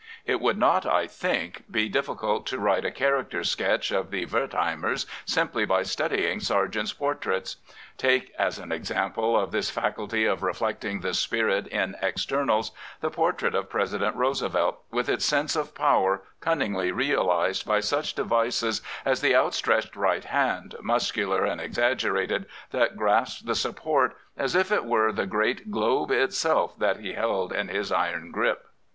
[0.25, 5.05] It would not, I think, be difficult to write a character sketch of the Wertheimers
[5.25, 7.57] simply by studying Sargent's portraits.
[7.99, 13.31] Take as an example of this faculty of reflecting the spirit in externals, the por
[13.31, 19.21] trait of President Roosevelt, with its sense of power cunningly realised by such devices as
[19.21, 25.11] the outstretched right hand, muscular and exaggerated, that grasps the support as if it were
[25.11, 28.65] the great globe itself that he held in his iron grip.